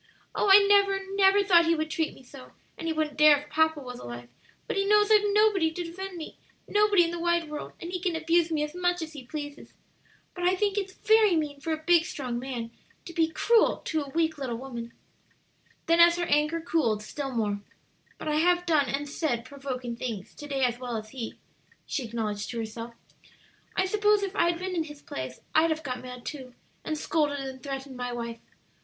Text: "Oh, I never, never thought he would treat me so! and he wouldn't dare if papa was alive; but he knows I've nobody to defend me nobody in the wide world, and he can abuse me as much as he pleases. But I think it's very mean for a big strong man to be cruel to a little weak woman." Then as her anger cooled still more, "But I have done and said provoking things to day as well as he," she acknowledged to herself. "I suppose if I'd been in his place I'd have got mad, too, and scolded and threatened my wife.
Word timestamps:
"Oh, 0.33 0.49
I 0.49 0.65
never, 0.67 0.99
never 1.13 1.43
thought 1.43 1.67
he 1.67 1.75
would 1.75 1.91
treat 1.91 2.15
me 2.15 2.23
so! 2.23 2.53
and 2.75 2.87
he 2.87 2.91
wouldn't 2.91 3.19
dare 3.19 3.37
if 3.37 3.51
papa 3.51 3.79
was 3.81 3.99
alive; 3.99 4.29
but 4.65 4.75
he 4.75 4.83
knows 4.83 5.11
I've 5.11 5.21
nobody 5.31 5.69
to 5.71 5.83
defend 5.83 6.17
me 6.17 6.39
nobody 6.67 7.03
in 7.03 7.11
the 7.11 7.19
wide 7.19 7.47
world, 7.51 7.73
and 7.79 7.91
he 7.91 7.99
can 7.99 8.15
abuse 8.15 8.49
me 8.51 8.63
as 8.63 8.73
much 8.73 9.03
as 9.03 9.13
he 9.13 9.23
pleases. 9.27 9.75
But 10.33 10.43
I 10.45 10.55
think 10.55 10.75
it's 10.75 10.93
very 10.95 11.35
mean 11.35 11.59
for 11.59 11.71
a 11.71 11.83
big 11.83 12.05
strong 12.05 12.39
man 12.39 12.71
to 13.05 13.13
be 13.13 13.29
cruel 13.29 13.77
to 13.77 13.99
a 13.99 14.09
little 14.09 14.13
weak 14.13 14.37
woman." 14.39 14.91
Then 15.85 15.99
as 15.99 16.15
her 16.17 16.25
anger 16.25 16.61
cooled 16.61 17.03
still 17.03 17.29
more, 17.29 17.61
"But 18.17 18.27
I 18.27 18.37
have 18.37 18.65
done 18.65 18.89
and 18.89 19.07
said 19.07 19.45
provoking 19.45 19.95
things 19.95 20.33
to 20.33 20.47
day 20.47 20.63
as 20.63 20.79
well 20.79 20.97
as 20.97 21.11
he," 21.11 21.35
she 21.85 22.03
acknowledged 22.05 22.49
to 22.49 22.57
herself. 22.57 22.95
"I 23.75 23.85
suppose 23.85 24.23
if 24.23 24.35
I'd 24.35 24.57
been 24.57 24.73
in 24.75 24.85
his 24.85 25.03
place 25.03 25.41
I'd 25.53 25.69
have 25.69 25.83
got 25.83 26.01
mad, 26.01 26.25
too, 26.25 26.55
and 26.83 26.97
scolded 26.97 27.39
and 27.41 27.61
threatened 27.61 27.95
my 27.95 28.11
wife. 28.11 28.39